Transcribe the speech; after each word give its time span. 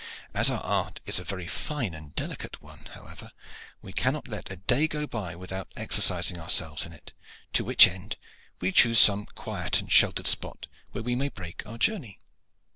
As 0.33 0.49
our 0.49 0.61
art 0.61 0.99
is 1.05 1.19
a 1.19 1.23
very 1.23 1.45
fine 1.47 1.93
and 1.93 2.15
delicate 2.15 2.59
one, 2.59 2.85
however, 2.95 3.29
we 3.83 3.93
cannot 3.93 4.27
let 4.27 4.49
a 4.51 4.55
day 4.55 4.87
go 4.87 5.05
by 5.05 5.35
without 5.35 5.71
exercising 5.75 6.39
ourselves 6.39 6.87
in 6.87 6.91
it, 6.91 7.13
to 7.53 7.63
which 7.63 7.87
end 7.87 8.17
we 8.59 8.71
choose 8.71 8.97
some 8.97 9.27
quiet 9.35 9.79
and 9.79 9.91
sheltered 9.91 10.25
spot 10.25 10.65
where 10.91 11.03
we 11.03 11.13
may 11.13 11.29
break 11.29 11.63
our 11.67 11.77
journey. 11.77 12.17